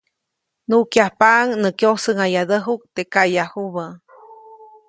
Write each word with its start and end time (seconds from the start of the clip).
Nuʼkyajpaʼuŋ 0.69 1.47
nä 1.61 1.69
kyosäʼŋadäjuʼk 1.79 2.81
teʼ 2.95 3.09
kaʼyajubä. 3.13 3.85